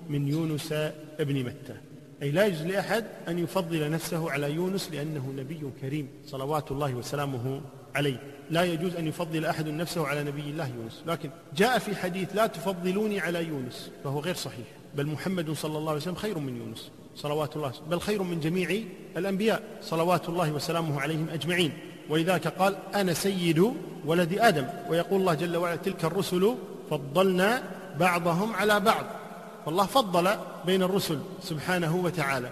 من 0.10 0.28
يونس 0.28 0.74
ابن 1.20 1.44
متى. 1.44 1.76
أي 2.22 2.32
لا 2.32 2.46
يجوز 2.46 2.62
لأحد 2.62 3.06
أن 3.28 3.40
يفضل 3.40 3.92
نفسه 3.92 4.32
على 4.32 4.52
يونس 4.52 4.90
لأنه 4.92 5.34
نبي 5.38 5.62
كريم 5.82 6.08
صلوات 6.26 6.72
الله 6.72 6.96
وسلامه 6.96 7.62
عليه. 7.96 8.22
لا 8.50 8.64
يجوز 8.64 8.96
أن 8.96 9.08
يفضل 9.08 9.46
أحد 9.46 9.68
نفسه 9.68 10.08
على 10.08 10.24
نبي 10.24 10.42
الله 10.42 10.68
يونس. 10.68 11.04
لكن 11.08 11.30
جاء 11.56 11.80
في 11.80 11.96
حديث 11.96 12.36
لا 12.36 12.48
تفضلوني 12.48 13.20
على 13.20 13.48
يونس 13.48 13.92
فهو 14.04 14.20
غير 14.20 14.36
صحيح. 14.36 14.68
بل 14.96 15.06
محمد 15.06 15.52
صلى 15.52 15.78
الله 15.78 15.90
عليه 15.90 16.02
وسلم 16.02 16.16
خير 16.16 16.40
من 16.40 16.58
يونس 16.58 16.92
صلوات 17.16 17.56
الله 17.56 17.72
بل 17.90 18.00
خير 18.00 18.24
من 18.24 18.40
جميع 18.40 18.82
الأنبياء 19.18 19.64
صلوات 19.82 20.30
الله 20.30 20.52
وسلامه 20.52 21.02
عليهم 21.02 21.30
أجمعين. 21.30 21.72
ولذلك 22.10 22.48
قال 22.48 22.76
أنا 22.96 23.14
سيد 23.14 23.74
ولد 24.06 24.38
آدم. 24.40 24.68
ويقول 24.90 25.20
الله 25.20 25.34
جل 25.34 25.58
وعلا 25.58 25.76
تلك 25.76 26.06
الرسل 26.06 26.56
فضلنا 26.90 27.64
بعضهم 28.00 28.54
على 28.54 28.80
بعض. 28.80 29.06
فالله 29.66 29.86
فضل 29.86 30.38
بين 30.66 30.84
الرسل 30.84 31.20
سبحانه 31.44 31.96
وتعالى. 31.96 32.52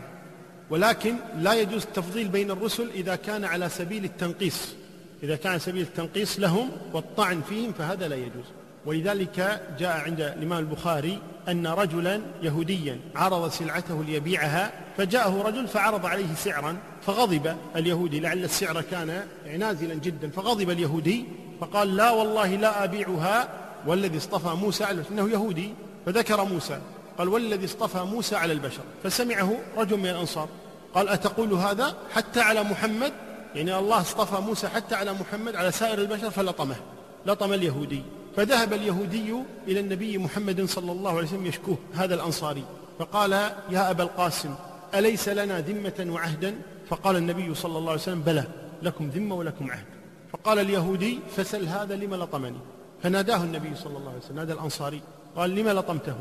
ولكن 0.70 1.16
لا 1.40 1.54
يجوز 1.54 1.84
التفضيل 1.84 2.28
بين 2.28 2.52
الرسل 2.52 2.90
إذا 2.96 3.16
كان 3.16 3.46
على 3.46 3.70
سبيل 3.70 4.06
التنقيص. 4.06 4.76
إذا 5.24 5.36
كان 5.36 5.60
سبيل 5.60 5.82
التنقيص 5.82 6.40
لهم 6.40 6.70
والطعن 6.94 7.42
فيهم 7.50 7.74
فهذا 7.74 8.08
لا 8.08 8.16
يجوز. 8.16 8.46
ولذلك 8.86 9.62
جاء 9.80 9.98
عند 9.98 10.22
الإمام 10.22 10.60
البخاري 10.60 11.20
أن 11.50 11.68
رجلا 11.68 12.22
يهوديا 12.42 13.00
عرض 13.16 13.52
سلعته 13.52 14.04
ليبيعها 14.04 14.72
فجاءه 14.98 15.42
رجل 15.42 15.68
فعرض 15.68 16.06
عليه 16.06 16.36
سعرا 16.36 16.78
فغضب 17.02 17.56
اليهودي 17.76 18.20
لعل 18.20 18.44
السعر 18.44 18.82
كان 18.82 19.28
نازلا 19.60 19.94
جدا 19.94 20.30
فغضب 20.30 20.70
اليهودي 20.70 21.26
فقال 21.62 21.96
لا 21.96 22.12
والله 22.12 22.56
لا 22.56 22.84
أبيعها 22.84 23.50
والذي 23.88 24.18
اصطفى 24.18 24.56
موسى 24.56 24.84
على 24.84 25.04
إنه 25.12 25.30
يهودي 25.30 25.74
فذكر 26.06 26.44
موسى 26.44 26.80
قال 27.18 27.30
والذي 27.30 27.66
اصطفى 27.66 28.00
موسى 28.00 28.36
على 28.36 28.54
البشر 28.54 28.82
فسمعه 29.04 29.58
رجل 29.78 29.98
من 29.98 30.08
الأنصار 30.08 30.48
قال 30.94 31.10
أتقول 31.10 31.54
هذا 31.54 31.96
حتى 32.14 32.42
على 32.42 32.64
محمد؟ 32.64 33.14
يعني 33.56 33.78
الله 33.80 34.02
اصطفى 34.02 34.42
موسى 34.42 34.68
حتى 34.68 34.96
على 34.96 35.14
محمد 35.14 35.56
على 35.56 35.72
سائر 35.72 36.00
البشر 36.00 36.32
فلطمه 36.32 36.76
لطم 37.26 37.54
اليهودي. 37.54 38.04
فذهب 38.36 38.74
اليهودي 38.74 39.34
إلى 39.68 39.80
النبي 39.80 40.18
محمد 40.18 40.66
صلى 40.66 40.92
الله 40.92 41.12
عليه 41.12 41.28
وسلم 41.28 41.46
يشكوه 41.46 41.78
هذا 41.94 42.16
الأنصاري. 42.16 42.64
فقال 43.00 43.32
يا 43.70 43.92
أبا 43.92 44.04
القاسم 44.04 44.56
أليس 44.96 45.30
لنا 45.30 45.60
ذمة 45.60 46.08
وعهدا؟ 46.14 46.56
فقال 46.90 47.16
النبي 47.16 47.56
صلى 47.56 47.78
الله 47.78 47.92
عليه 47.92 48.02
وسلم 48.02 48.22
بلى 48.22 48.44
لكم 48.82 49.10
ذمة 49.10 49.36
ولكم 49.36 49.72
عهد. 49.72 49.86
فقال 50.34 50.60
اليهودي 50.60 51.20
فسل 51.36 51.66
هذا 51.66 51.96
لم 51.96 52.16
لطمني. 52.16 52.58
فناداه 53.04 53.44
النبي 53.44 53.76
صلى 53.76 53.98
الله 53.98 54.10
عليه 54.10 54.20
وسلم 54.20 54.36
نادى 54.36 54.54
الأنصاري 54.54 55.02
قال 55.36 55.56
لم 55.56 55.70
لطمته؟ 55.70 56.16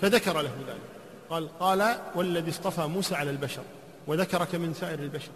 فذكر 0.00 0.40
له 0.42 0.52
ذلك. 0.68 0.80
قال 1.30 1.58
قال 1.58 1.96
والذي 2.14 2.50
اصطفى 2.50 2.86
موسى 2.86 3.14
على 3.14 3.30
البشر 3.30 3.62
وذكرك 4.06 4.54
من 4.54 4.74
سائر 4.74 4.98
البشر. 4.98 5.30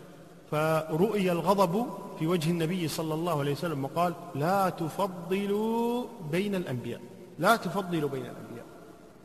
فرؤي 0.52 1.32
الغضب 1.32 1.87
في 2.18 2.26
وجه 2.26 2.50
النبي 2.50 2.88
صلى 2.88 3.14
الله 3.14 3.40
عليه 3.40 3.52
وسلم 3.52 3.85
وقال 3.85 4.14
لا 4.35 4.68
تفضلوا 4.68 6.04
بين 6.32 6.54
الأنبياء 6.54 7.00
لا 7.38 7.56
تفضلوا 7.56 8.09
بين 8.09 8.23
الأنبياء. 8.23 8.64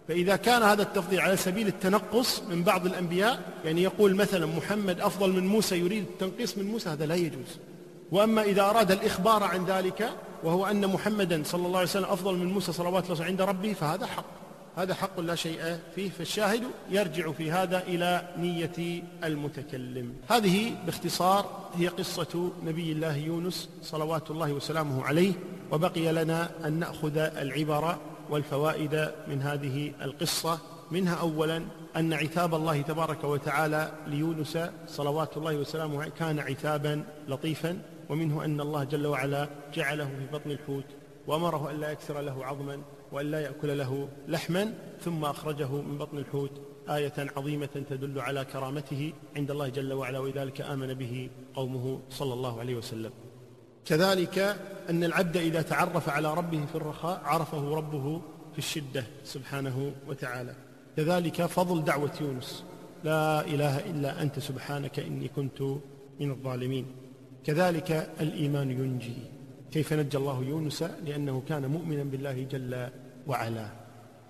فإذا 0.08 0.36
كان 0.36 0.64
هذا 0.64 0.82
التفضيل 0.82 1.20
على 1.20 1.38
سبيل 1.38 1.68
التنقص 1.68 2.44
من 2.50 2.64
بعض 2.64 2.86
الأنبياء 2.86 3.40
يعني 3.66 3.84
يقول 3.84 4.16
مثلا 4.16 4.46
محمد 4.46 5.00
أفضل 5.00 5.32
من 5.34 5.48
موسى 5.48 5.80
يريد 5.80 6.04
التنقيص 6.04 6.58
من 6.58 6.66
موسى 6.72 6.90
هذا 6.90 7.06
لا 7.06 7.16
يجوز. 7.16 7.60
وأما 8.12 8.42
إذا 8.42 8.62
أراد 8.62 8.92
الإخبار 8.92 9.44
عن 9.44 9.66
ذلك 9.66 10.10
وهو 10.44 10.66
أن 10.66 10.88
محمدا 10.88 11.44
صلى 11.46 11.66
الله 11.68 11.80
عليه 11.80 11.90
وسلم 11.90 12.06
أفضل 12.06 12.38
من 12.38 12.54
موسى 12.54 12.72
صلوات 12.72 13.12
الله 13.12 13.26
عند 13.26 13.42
ربه 13.42 13.74
فهذا 13.74 14.06
حق. 14.06 14.47
هذا 14.78 14.94
حق 14.94 15.20
لا 15.20 15.36
شيء 15.36 15.78
فيه 15.96 16.10
فالشاهد 16.10 16.64
يرجع 16.90 17.32
في 17.32 17.52
هذا 17.52 17.84
إلى 17.88 18.28
نية 18.38 19.04
المتكلم. 19.24 20.14
هذه 20.30 20.76
باختصار 20.86 21.70
هي 21.76 21.88
قصة 21.88 22.52
نبي 22.64 22.92
الله 22.92 23.16
يونس 23.16 23.70
صلوات 23.82 24.32
الله 24.32 24.54
وسلامه 24.54 25.04
عليه 25.04 25.34
وبقي 25.72 26.12
لنا 26.12 26.50
أن 26.66 26.74
نأخذ 26.74 27.18
العبر 27.18 27.98
والفوائد 28.30 29.12
من 29.28 29.42
هذه 29.42 29.94
القصة. 30.02 30.60
منها 30.92 31.16
أولا 31.16 31.64
أن 31.96 32.14
عتاب 32.14 32.56
الله 32.56 32.82
تبارك 32.82 33.24
وتعالى 33.24 33.92
ليونس 34.08 34.58
صلوات 34.88 35.38
الله 35.38 35.56
وسلامه 35.56 36.10
كان 36.10 36.40
عتابا 36.40 37.04
لطيفا 37.28 37.80
ومنه 38.10 38.46
أن 38.46 38.62
الله 38.62 38.84
جل 38.84 39.08
وعلا 39.08 39.50
جعله 39.74 40.06
في 40.06 40.34
بطن 40.34 40.52
الحوت. 40.52 40.86
وأمره 41.28 41.72
أن 41.72 41.80
لا 41.80 41.92
يكسر 41.92 42.22
له 42.22 42.46
عظما 42.46 42.82
وأن 43.12 43.32
لا 43.32 43.40
يأكل 43.42 43.78
له 43.78 44.10
لحما 44.28 44.74
ثم 45.02 45.26
أخرجه 45.26 45.72
من 45.72 45.98
بطن 45.98 46.18
الحوت 46.18 46.52
آية 46.90 47.14
عظيمة 47.18 47.86
تدل 47.90 48.20
على 48.20 48.46
كرامته 48.46 49.14
عند 49.36 49.52
الله 49.52 49.70
جل 49.70 49.94
وعلا 49.94 50.20
ولذلك 50.20 50.62
آمن 50.62 50.94
به 50.94 51.30
قومه 51.54 52.00
صلى 52.10 52.34
الله 52.34 52.60
عليه 52.60 52.76
وسلم. 52.76 53.12
كذلك 53.86 54.40
أن 54.90 55.04
العبد 55.04 55.38
إذا 55.38 55.62
تعرف 55.62 56.10
على 56.10 56.34
ربه 56.34 56.66
في 56.66 56.76
الرخاء 56.76 57.22
عرفه 57.24 57.76
ربه 57.76 58.22
في 58.54 58.58
الشدة 58.58 59.04
سبحانه 59.24 59.92
وتعالى. 60.08 60.56
كذلك 60.98 61.46
فضل 61.46 61.84
دعوة 61.84 62.12
يونس 62.22 62.64
لا 63.04 63.42
إله 63.42 63.80
إلا 63.80 64.22
أنت 64.22 64.40
سبحانك 64.40 65.00
إني 65.00 65.28
كنت 65.28 65.62
من 66.20 66.32
الظالمين. 66.32 66.86
كذلك 67.44 68.10
الإيمان 68.22 68.72
ينجي. 68.72 69.37
كيف 69.72 69.94
نجى 69.94 70.18
الله 70.18 70.44
يونس 70.44 70.84
لأنه 71.06 71.44
كان 71.50 71.66
مؤمنا 71.66 72.04
بالله 72.04 72.48
جل 72.52 72.90
وعلا. 73.28 73.68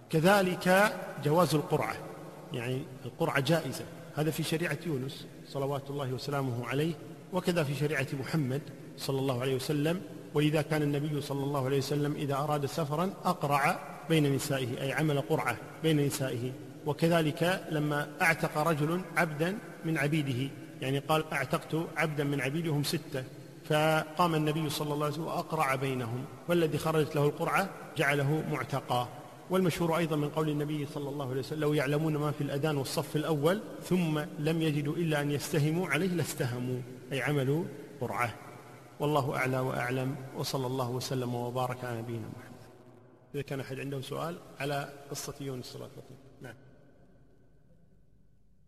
كذلك 0.09 0.93
جواز 1.23 1.55
القرعة. 1.55 1.95
يعني 2.53 2.81
القرعة 3.05 3.39
جائزة. 3.39 3.85
هذا 4.15 4.31
في 4.31 4.43
شريعة 4.43 4.77
يونس 4.85 5.25
صلوات 5.47 5.89
الله 5.89 6.13
وسلامه 6.13 6.67
عليه 6.67 6.93
وكذا 7.33 7.63
في 7.63 7.75
شريعة 7.75 8.07
محمد 8.19 8.61
صلى 8.97 9.19
الله 9.19 9.41
عليه 9.41 9.55
وسلم. 9.55 10.01
ولذا 10.33 10.61
كان 10.61 10.81
النبي 10.81 11.21
صلى 11.21 11.43
الله 11.43 11.65
عليه 11.65 11.77
وسلم 11.77 12.15
إذا 12.15 12.35
أراد 12.35 12.65
سفرا 12.65 13.13
أقرع 13.25 13.79
بين 14.09 14.35
نسائه 14.35 14.81
أي 14.81 14.93
عمل 14.93 15.21
قرعة 15.21 15.57
بين 15.83 16.05
نسائه. 16.05 16.51
وكذلك 16.85 17.67
لما 17.71 18.07
أعتق 18.21 18.57
رجل 18.57 19.01
عبدا 19.17 19.57
من 19.85 19.97
عبيده 19.97 20.51
يعني 20.81 20.99
قال 20.99 21.23
أعتقت 21.33 21.75
عبدا 21.97 22.23
من 22.23 22.41
عبيدي 22.41 22.69
هم 22.69 22.83
ستة. 22.83 23.23
فقام 23.69 24.35
النبي 24.35 24.69
صلى 24.69 24.93
الله 24.93 25.05
عليه 25.05 25.13
وسلم 25.13 25.27
وأقرع 25.27 25.75
بينهم 25.75 26.25
والذي 26.47 26.77
خرجت 26.77 27.15
له 27.15 27.25
القرعة 27.25 27.69
جعله 27.97 28.43
معتقا. 28.51 29.07
والمشهور 29.49 29.97
أيضا 29.97 30.15
من 30.15 30.29
قول 30.29 30.49
النبي 30.49 30.85
صلى 30.85 31.09
الله 31.09 31.29
عليه 31.29 31.39
وسلم 31.39 31.59
لو 31.59 31.73
يعلمون 31.73 32.17
ما 32.17 32.31
في 32.31 32.41
الأذان 32.41 32.77
والصف 32.77 33.15
الأول 33.15 33.61
ثم 33.83 34.19
لم 34.39 34.61
يجدوا 34.61 34.95
إلا 34.95 35.21
أن 35.21 35.31
يستهموا 35.31 35.87
عليه 35.87 36.07
لاستهموا 36.07 36.81
أي 37.11 37.21
عملوا 37.21 37.63
قرعة. 38.01 38.33
والله 38.99 39.35
أعلى 39.35 39.59
وأعلم 39.59 40.15
وصلى 40.37 40.67
الله 40.67 40.89
وسلم 40.89 41.35
وبارك 41.35 41.85
على 41.85 41.97
نبينا 41.97 42.27
محمد. 42.27 42.57
إذا 43.35 43.41
كان 43.41 43.59
أحد 43.59 43.79
عنده 43.79 44.01
سؤال 44.01 44.39
على 44.59 44.93
قصة 45.11 45.33
يونس 45.41 45.65
صلى 45.65 45.75
الله 45.75 45.87
عليه 45.87 45.97
وسلم. 45.97 46.17
نعم. 46.41 46.55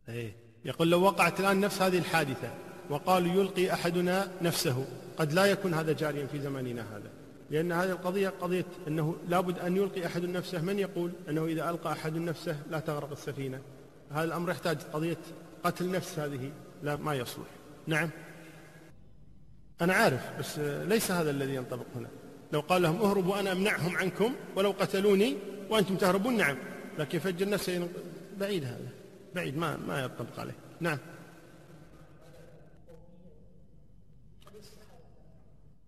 إيه. 0.09 0.35
يقول 0.65 0.91
لو 0.91 1.01
وقعت 1.01 1.39
الآن 1.39 1.59
نفس 1.59 1.81
هذه 1.81 1.97
الحادثة 1.97 2.53
وقالوا 2.89 3.33
يلقي 3.41 3.73
أحدنا 3.73 4.31
نفسه. 4.41 4.85
قد 5.17 5.33
لا 5.33 5.45
يكون 5.45 5.73
هذا 5.73 5.93
جاريا 5.93 6.25
في 6.25 6.39
زماننا 6.39 6.81
هذا. 6.81 7.09
لأن 7.51 7.71
هذه 7.71 7.91
القضية 7.91 8.29
قضية 8.29 8.65
أنه 8.87 9.15
لابد 9.27 9.59
أن 9.59 9.77
يلقي 9.77 10.05
أحد 10.05 10.23
نفسه. 10.23 10.61
من 10.61 10.79
يقول 10.79 11.11
أنه 11.29 11.45
إذا 11.45 11.69
ألقى 11.69 11.91
أحد 11.91 12.15
نفسه 12.15 12.55
لا 12.69 12.79
تغرق 12.79 13.11
السفينة؟ 13.11 13.59
هذا 14.11 14.23
الأمر 14.23 14.51
يحتاج 14.51 14.77
قضية 14.93 15.17
قتل 15.63 15.91
نفس 15.91 16.19
هذه. 16.19 16.51
لا 16.83 16.95
ما 16.95 17.15
يصلح. 17.15 17.47
نعم. 17.87 18.09
أنا 19.81 19.93
عارف 19.93 20.21
بس 20.39 20.59
ليس 20.59 21.11
هذا 21.11 21.29
الذي 21.29 21.55
ينطبق 21.55 21.85
هنا. 21.95 22.07
لو 22.53 22.59
قال 22.59 22.81
لهم 22.81 23.01
اهربوا 23.01 23.35
وأنا 23.35 23.51
أمنعهم 23.51 23.97
عنكم 23.97 24.33
ولو 24.55 24.71
قتلوني 24.71 25.37
وأنتم 25.69 25.95
تهربون. 25.95 26.37
نعم. 26.37 26.57
لكن 26.99 27.17
يفجر 27.17 27.49
نفسه 27.49 27.87
بعيد 28.39 28.63
هذا. 28.63 28.89
بعيد 29.35 29.57
ما 29.57 29.77
ما 29.87 30.01
ينطبق 30.01 30.39
عليه. 30.39 30.55
نعم. 30.79 30.97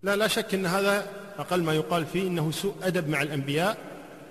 لا 0.04 0.16
لا 0.16 0.28
شك 0.28 0.54
إن 0.54 0.66
هذا 0.66 1.10
أقل 1.38 1.64
ما 1.64 1.74
يقال 1.74 2.06
فيه 2.06 2.28
إنه 2.28 2.52
سوء 2.52 2.76
أدب 2.82 3.10
مع 3.10 3.22
الأنبياء 3.22 3.78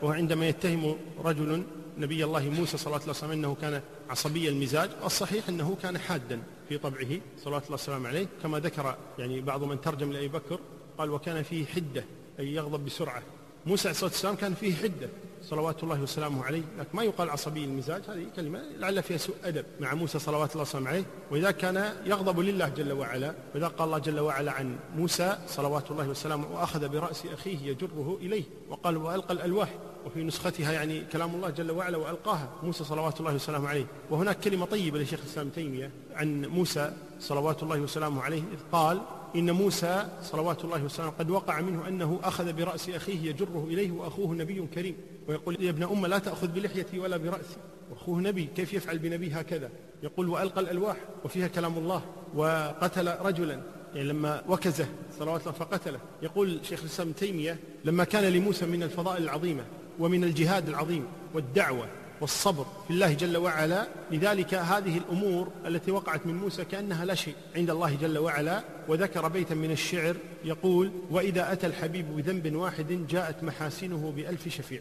وهو 0.03 0.13
عندما 0.13 0.49
يتهم 0.49 0.97
رجل 1.25 1.63
نبي 1.99 2.25
الله 2.25 2.49
موسى 2.49 2.77
صلى 2.77 2.87
الله 2.87 3.01
عليه 3.01 3.11
وسلم 3.11 3.31
إنه 3.31 3.57
كان 3.61 3.83
عصبي 4.11 4.49
المزاج 4.49 4.91
والصحيح 5.03 5.49
إنه 5.49 5.77
كان 5.83 5.99
حادا 5.99 6.43
في 6.69 6.79
طبعه 6.79 7.09
صلوات 7.45 7.65
الله 7.65 7.75
وسلامه 7.75 8.09
عليه. 8.09 8.27
كما 8.43 8.59
ذكر 8.59 8.97
يعني 9.19 9.41
بعض 9.41 9.65
من 9.65 9.81
ترجم 9.81 10.13
لأبي 10.13 10.29
بكر 10.29 10.61
قال 10.99 11.11
وكان 11.11 11.43
فيه 11.43 11.67
حدة 11.67 12.05
أي 12.39 12.55
يغضب 12.55 12.85
بسرعة. 12.85 13.23
موسى 13.67 13.89
عليه 13.89 13.95
الصلاة 13.95 14.11
والسلام 14.11 14.35
كان 14.35 14.55
فيه 14.55 14.75
حدة. 14.75 15.09
صلوات 15.43 15.83
الله 15.83 16.03
وسلامه 16.03 16.45
عليه. 16.45 16.63
لكن 16.79 16.89
ما 16.95 17.03
يقال 17.03 17.31
عصبي 17.31 17.65
المزاج 17.65 18.03
هذه 18.09 18.27
كلمة 18.37 18.63
لعل 18.79 19.03
فيها 19.03 19.17
سوء 19.17 19.35
أدب 19.45 19.65
مع 19.81 19.95
موسى 19.95 20.19
صلوات 20.19 20.53
الله 20.53 20.63
وسلامه 20.63 20.89
عليه. 20.89 21.05
وإذا 21.31 21.51
كان 21.51 21.95
يغضب 22.07 22.41
لله 22.41 22.69
جل 22.69 22.93
وعلا 22.93 23.35
وإذا 23.55 23.69
قال 23.69 23.87
الله 23.87 23.99
جل 23.99 24.21
وعلا 24.21 24.53
عن 24.53 24.77
موسى 24.97 25.39
صلوات 25.49 25.91
الله 25.91 26.09
وسلامه 26.09 26.55
وأخذ 26.55 26.89
برأس 26.89 27.27
أخيه 27.27 27.59
يجره 27.71 28.19
إليه 28.21 28.45
وقال 28.69 28.97
وألقى 28.97 29.35
الألواح 29.35 29.75
وفي 30.07 30.23
نسختها 30.23 30.73
يعني 30.73 31.05
كلام 31.13 31.35
الله 31.35 31.51
جل 31.51 31.71
وعلا 31.71 31.97
وألقاها 31.97 32.49
موسى 32.63 32.85
صلوات 32.85 33.21
الله 33.21 33.35
وسلامه 33.35 33.69
عليه. 33.69 33.87
وهناك 34.11 34.41
كلمة 34.41 34.67
طيبة 34.67 34.99
لشيخ 34.99 35.21
الإسلام 35.21 35.49
تيمية 35.49 35.91
عن 36.15 36.47
موسى 36.47 36.93
صلوات 37.21 37.63
الله 37.63 37.81
وسلامه 37.81 38.23
عليه 38.23 38.43
إذ 38.43 38.59
قال 38.73 39.01
إن 39.37 39.51
موسى 39.51 40.09
صلوات 40.23 40.65
الله 40.65 40.85
وسلامه 40.85 41.13
قد 41.19 41.31
وقع 41.31 41.61
منه 41.61 41.89
أنه 41.89 42.21
أخذ 42.23 42.53
برأس 42.53 42.89
أخيه 42.89 43.31
يجره 43.31 43.67
إليه 43.71 43.91
وأخوه 43.91 44.35
نبي 44.35 44.67
كريم 44.75 44.97
ويقول 45.29 45.63
يا 45.63 45.71
ابن 45.71 45.83
أم 45.83 46.07
لا 46.07 46.19
تأخذ 46.19 46.49
بلحيتي 46.49 46.99
ولا 46.99 47.17
برأسي. 47.17 47.57
وأخوه 47.91 48.21
نبي 48.21 48.49
كيف 48.57 48.73
يفعل 48.73 48.99
بنبي 48.99 49.33
هكذا؟ 49.33 49.71
يقول 50.03 50.29
وألقى 50.29 50.61
الألواح 50.61 50.97
وفيها 51.25 51.49
كلام 51.49 51.79
الله 51.79 52.03
وقتل 52.35 53.09
رجلا. 53.09 53.61
يعني 53.95 54.09
لما 54.09 54.43
وكزه 54.49 54.87
صلوات 55.19 55.41
الله 55.41 55.53
فقتله. 55.53 55.99
يقول 56.23 56.61
شيخ 56.63 56.81
الإسلام 56.81 57.13
تيمية 57.13 57.59
لما 57.85 58.05
كان 58.05 58.25
لموسى 58.25 58.67
من 58.67 58.83
الفضائل 58.83 59.23
العظيمة 59.23 59.65
ومن 59.99 60.25
الجهاد 60.25 60.69
العظيم 60.69 61.05
والدعوة 61.35 61.87
والصبر 62.21 62.67
في 62.87 62.91
الله 62.91 63.13
جل 63.13 63.37
وعلا 63.37 63.89
لذلك 64.11 64.55
هذه 64.55 64.99
الأمور 64.99 65.49
التي 65.67 65.91
وقعت 65.91 66.27
من 66.27 66.37
موسى 66.37 66.65
كأنها 66.65 67.05
لا 67.05 67.15
شيء 67.15 67.35
عند 67.57 67.71
الله 67.71 67.95
جل 67.95 68.19
وعلا. 68.19 68.65
وذكر 68.89 69.29
بيتا 69.29 69.55
من 69.55 69.71
الشعر 69.71 70.17
يقول 70.45 70.91
وإذا 71.11 71.53
أتى 71.53 71.67
الحبيب 71.67 72.17
بذنب 72.17 72.55
واحد 72.55 73.07
جاءت 73.11 73.45
محاسنه 73.45 74.13
بألف 74.17 74.49
شفيع. 74.49 74.81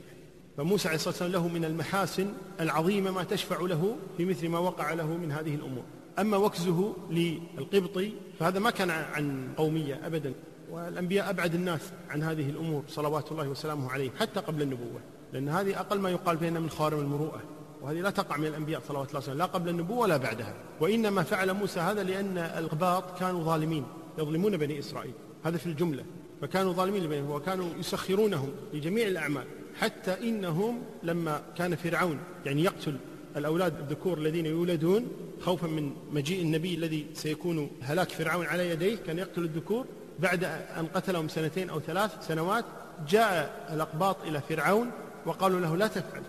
فموسى 0.58 0.88
عليه 0.88 0.95
الصلاة 0.95 1.13
والسلام 1.13 1.32
له 1.32 1.47
من 1.47 1.65
المحاسن 1.65 2.34
العظيمة 2.60 3.12
ما 3.12 3.23
تشفع 3.23 3.62
له 3.62 3.95
في 4.17 4.25
مثل 4.25 4.47
ما 4.49 4.60
وقع 4.60 4.93
له 4.93 5.08
من 5.08 5.32
هذه 5.32 5.56
الأمور. 5.56 5.84
أما 6.19 6.38
وكزه 6.38 6.95
للقبطي 7.10 8.13
فهذا 8.39 8.60
ما 8.60 8.69
كان 8.69 8.89
عن 8.89 9.54
قومية 9.58 10.02
أبدا. 10.06 10.34
والأنبياء 10.71 11.30
أبعد 11.30 11.54
الناس 11.56 11.82
عن 12.10 12.23
هذه 12.23 12.49
الأمور 12.49 12.84
صلوات 12.88 13.32
الله 13.32 13.49
وسلامه 13.49 13.91
عليه 13.91 14.10
حتى 14.19 14.39
قبل 14.39 14.62
النبوة. 14.62 15.02
لأن 15.34 15.50
هذه 15.50 15.80
أقل 15.80 16.00
ما 16.00 16.10
يقال 16.10 16.38
فيها 16.38 16.50
من 16.50 16.70
خوارم 16.70 17.00
المروءة 17.00 17.42
وهذه 17.82 18.02
لا 18.02 18.10
تقع 18.10 18.38
من 18.38 18.46
الأنبياء 18.46 18.82
صلوات 18.88 19.10
الله 19.10 19.20
وسلامه 19.20 19.39
لا 19.39 19.46
قبل 19.46 19.70
النبوة 19.70 19.98
ولا 19.98 20.18
بعدها. 20.18 20.54
وإنما 20.80 21.24
فعل 21.24 21.54
موسى 21.54 21.80
هذا 21.80 22.04
لأن 22.04 22.38
القباط 22.38 23.20
كانوا 23.20 23.44
ظالمين 23.44 23.86
يظلمون 24.18 24.58
بني 24.58 24.80
إسرائيل. 24.80 25.13
هذا 25.44 25.58
في 25.58 25.65
الجملة. 25.65 26.04
فكانوا 26.42 26.74
ظالمين 26.74 27.04
لبني 27.04 27.22
وكانوا 27.22 27.70
يسخرونهم 27.80 28.52
لجميع 28.74 29.08
الأعمال 29.08 29.46
حتى 29.80 30.30
إنهم 30.30 30.82
لما 31.04 31.42
كان 31.58 31.76
فرعون 31.76 32.20
يعني 32.46 32.63
يقتل 32.63 32.98
الأولاد 33.38 33.80
الذكور 33.80 34.18
الذين 34.18 34.46
يولدون 34.46 35.08
خوفا 35.42 35.68
من 35.68 35.92
مجيء 36.12 36.42
النبي 36.42 36.76
الذي 36.76 37.08
سيكون 37.13 37.70
هلاك 37.82 38.10
فرعون 38.10 38.46
على 38.46 38.70
يديه 38.70 38.96
كان 38.96 39.18
يقتل 39.18 39.44
الذكور. 39.44 39.86
بعد 40.20 40.44
أن 40.78 40.88
قتلهم 40.94 41.28
سنتين 41.28 41.70
أو 41.70 41.80
ثلاث 41.80 42.28
سنوات 42.28 42.65
جاء 43.08 43.68
الأقباط 43.74 44.24
إلى 44.24 44.42
فرعون 44.42 44.92
وقالوا 45.30 45.60
له 45.60 45.78
لا 45.78 45.88
تفعل. 45.88 46.22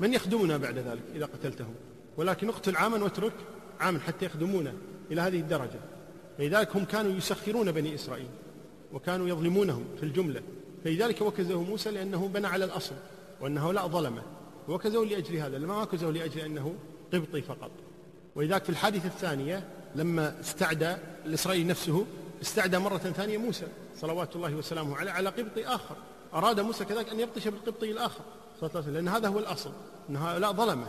من 0.00 0.14
يخدمنا 0.14 0.56
بعد 0.56 0.78
ذلك 0.78 1.02
إذا 1.14 1.26
قتلتهم 1.26 1.74
ولكن 2.16 2.48
اقتل 2.48 2.76
عاما 2.76 3.04
واترك 3.04 3.32
عاما 3.80 4.00
حتى 4.00 4.26
يخدمونا 4.26 4.72
إلى 5.10 5.20
هذه 5.20 5.40
الدرجة. 5.40 5.80
لذلك 6.38 6.76
هم 6.76 6.84
كانوا 6.84 7.12
يسخرون 7.12 7.72
بني 7.72 7.94
إسرائيل 7.94 8.28
وكانوا 8.92 9.28
يظلمونهم 9.28 9.84
في 9.96 10.02
الجملة. 10.02 10.42
فلذلك 10.84 11.22
وكزه 11.22 11.62
موسى 11.62 11.90
لأنه 11.90 12.28
بنى 12.28 12.46
على 12.46 12.64
الأصل 12.64 12.94
وأنه 13.40 13.72
لا 13.72 13.86
ظلمه. 13.86 14.22
وكزه 14.68 15.04
لأجل 15.04 15.36
هذا 15.36 15.58
لما 15.58 15.82
وكزه 15.82 16.10
لأجل 16.10 16.40
أنه 16.40 16.74
قبطي 17.12 17.42
فقط. 17.42 17.70
ولذلك 18.34 18.64
في 18.64 18.70
الحادثة 18.70 19.06
الثانية 19.06 19.68
لما 19.94 20.40
استعدى 20.40 20.96
الإسرائيلي 21.26 21.68
نفسه 21.68 22.06
استعدى 22.42 22.78
مرة 22.78 22.98
ثانية 22.98 23.38
موسى 23.38 23.66
صلوات 24.00 24.36
الله 24.36 24.54
وسلامه 24.54 24.96
عليه 24.96 25.10
على 25.10 25.28
قبطي 25.28 25.66
آخر. 25.66 25.96
أراد 26.36 26.60
موسى 26.60 26.84
كذلك 26.84 27.08
أن 27.08 27.20
يبطش 27.20 27.48
بالقبطي 27.48 27.90
الآخر 27.90 28.20
لأن 28.86 29.08
هذا 29.08 29.28
هو 29.28 29.38
الأصل 29.38 29.70
أن 30.10 30.16
هؤلاء 30.16 30.52
ظلمة. 30.52 30.88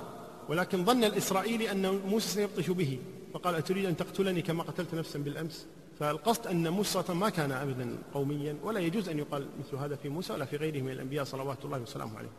ولكن 0.50 0.86
ظن 0.86 1.04
الإسرائيلي 1.04 1.72
أن 1.72 2.02
موسى 2.08 2.28
سيبطش 2.28 2.70
به 2.70 3.00
فقال 3.34 3.56
أتريد 3.56 3.86
أن 3.86 3.98
تقتلني 3.98 4.42
كما 4.42 4.64
قتلت 4.64 4.96
نفسا 4.96 5.20
بالأمس؟ 5.20 5.66
فالقصد 6.00 6.48
أن 6.48 6.70
موسى 6.70 7.04
ما 7.10 7.30
كان 7.30 7.52
أبدا 7.52 7.98
قوميا 8.14 8.58
ولا 8.64 8.80
يجوز 8.80 9.10
أن 9.10 9.20
يقال 9.20 9.48
مثل 9.60 9.78
هذا 9.78 9.96
في 9.96 10.10
موسى 10.10 10.34
ولا 10.34 10.46
في 10.46 10.56
غيره 10.56 10.82
من 10.82 10.92
الأنبياء 10.92 11.26
صلوات 11.26 11.66
الله 11.66 11.80
وسلامه 11.80 12.18
عليه. 12.18 12.30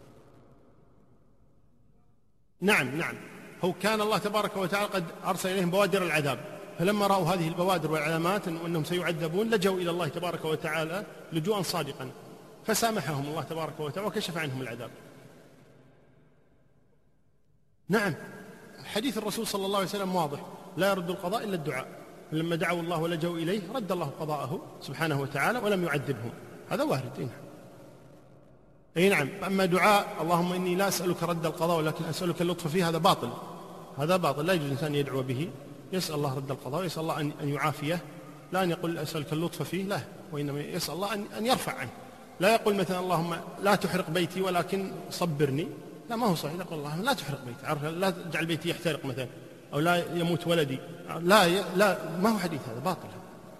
نعم 2.60 2.98
نعم. 2.98 3.14
هو 3.64 3.72
كان 3.72 4.00
الله 4.00 4.18
تبارك 4.18 4.56
وتعالى 4.56 4.86
قد 4.86 5.04
أرسل 5.24 5.48
إليهم 5.48 5.70
بوادر 5.70 6.02
العذاب. 6.02 6.38
فلما 6.78 7.06
رأوا 7.06 7.26
هذه 7.26 7.48
البوادر 7.48 7.92
والعلامات 7.92 8.48
وأنهم 8.48 8.84
سيعذبون 8.84 9.50
لجوا 9.50 9.76
إلى 9.76 9.90
الله 9.90 10.08
تبارك 10.08 10.44
وتعالى 10.44 11.06
لجوءا 11.32 11.62
صادقا. 11.62 12.10
فسامحهم 12.68 13.26
الله 13.26 13.42
تبارك 13.42 13.80
وتعالى 13.80 14.08
وكشف 14.08 14.36
عنهم 14.36 14.62
العذاب. 14.62 14.90
نعم 17.88 18.14
حديث 18.84 19.18
الرسول 19.18 19.46
صلى 19.46 19.66
الله 19.66 19.78
عليه 19.78 19.88
وسلم 19.88 20.16
واضح 20.16 20.40
لا 20.76 20.90
يرد 20.90 21.10
القضاء 21.10 21.44
إلا 21.44 21.54
الدعاء. 21.54 21.88
لما 22.32 22.56
دعوا 22.56 22.80
الله 22.80 22.98
ولجوا 22.98 23.36
إليه 23.36 23.72
رد 23.72 23.92
الله 23.92 24.06
قضاءه 24.06 24.60
سبحانه 24.80 25.20
وتعالى 25.20 25.58
ولم 25.58 25.84
يعذبهم. 25.84 26.30
هذا 26.70 26.84
وارد 26.84 27.12
إيه 27.18 27.24
نعم. 27.24 27.34
أي 28.96 29.08
نعم 29.08 29.44
أما 29.44 29.64
دعاء 29.64 30.22
اللهم 30.22 30.52
إني 30.52 30.74
لا 30.74 30.88
أسألك 30.88 31.22
رد 31.22 31.46
القضاء 31.46 31.78
ولكن 31.78 32.04
أسألك 32.04 32.42
اللطف 32.42 32.68
فيه 32.68 32.88
هذا 32.88 32.98
باطل. 32.98 33.32
هذا 33.98 34.16
باطل 34.16 34.46
لا 34.46 34.52
يجوز 34.52 34.66
الإنسان 34.66 34.94
يدعو 34.94 35.22
به 35.22 35.50
يسأل 35.92 36.14
الله 36.14 36.34
رد 36.34 36.50
القضاء 36.50 36.80
ويسأل 36.80 37.02
الله 37.02 37.20
أن 37.20 37.48
يعافيه 37.48 38.00
لا 38.52 38.62
أن 38.62 38.70
يقول 38.70 38.98
أسألك 38.98 39.32
اللطف 39.32 39.62
فيه 39.62 39.84
لا 39.84 40.00
وإنما 40.32 40.60
يسأل 40.60 40.94
الله 40.94 41.14
أن 41.14 41.46
يرفع 41.46 41.72
عنه. 41.72 41.90
لا 42.40 42.54
يقول 42.54 42.74
مثلا 42.74 43.00
اللهم 43.00 43.36
لا 43.62 43.74
تحرق 43.74 44.10
بيتي 44.10 44.40
ولكن 44.40 44.90
صبرني. 45.10 45.68
لا 46.10 46.16
ما 46.16 46.26
هو 46.26 46.34
صحيح. 46.34 46.54
يقول 46.54 46.78
اللهم 46.78 47.02
لا 47.02 47.12
تحرق 47.12 47.44
بيتي. 47.44 47.66
عرف؟ 47.66 47.84
لا 47.84 48.10
تجعل 48.10 48.46
بيتي 48.46 48.68
يحترق 48.68 49.04
مثلا 49.04 49.26
أو 49.72 49.78
لا 49.78 50.14
يموت 50.14 50.46
ولدي. 50.46 50.78
لا 51.20 51.48
لا 51.76 51.98
ما 52.22 52.30
هو 52.30 52.38
حديث 52.38 52.60
هذا. 52.68 52.78
باطل 52.78 53.08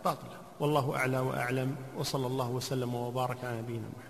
باطل 0.05 0.27
والله 0.61 0.97
أعلى 0.97 1.19
وأعلم. 1.19 1.77
وصلى 1.99 2.27
الله 2.27 2.49
وسلم 2.51 2.95
وبارك 2.95 3.45
على 3.45 3.59
نبينا 3.59 3.89
محمد. 3.97 4.08